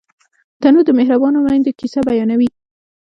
[0.61, 2.49] تنور د مهربانو میندو کیسې بیانوي